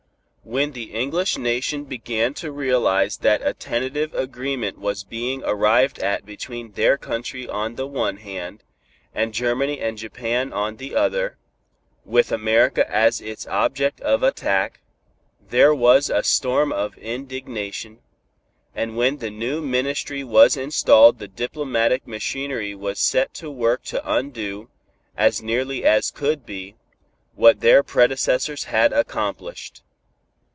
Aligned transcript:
When 0.43 0.71
the 0.71 0.91
English 0.91 1.37
nation 1.37 1.85
began 1.85 2.33
to 2.33 2.51
realize 2.51 3.17
that 3.17 3.45
a 3.45 3.53
tentative 3.53 4.13
agreement 4.13 4.79
was 4.79 5.03
being 5.03 5.43
arrived 5.45 5.99
at 5.99 6.25
between 6.25 6.71
their 6.71 6.97
country 6.97 7.47
on 7.47 7.75
the 7.75 7.85
one 7.87 8.17
hand, 8.17 8.63
and 9.13 9.33
Germany 9.35 9.79
and 9.79 9.99
Japan 9.99 10.51
on 10.51 10.75
the 10.75 10.95
other, 10.95 11.37
with 12.03 12.31
America 12.33 12.89
as 12.91 13.21
its 13.21 13.45
object 13.47 14.01
of 14.01 14.23
attack, 14.23 14.81
there 15.47 15.75
was 15.75 16.09
a 16.09 16.23
storm 16.23 16.73
of 16.73 16.97
indignation; 16.97 17.99
and 18.75 18.97
when 18.97 19.17
the 19.17 19.31
new 19.31 19.61
Ministry 19.61 20.23
was 20.23 20.57
installed 20.57 21.19
the 21.19 21.29
diplomatic 21.29 22.07
machinery 22.07 22.73
was 22.73 22.99
set 22.99 23.33
to 23.35 23.49
work 23.51 23.83
to 23.83 24.01
undo, 24.11 24.69
as 25.15 25.41
nearly 25.43 25.85
as 25.85 26.09
could 26.11 26.47
be, 26.47 26.75
what 27.35 27.59
their 27.61 27.83
predecessors 27.83 28.65
had 28.65 28.91
accomplished. 28.91 29.83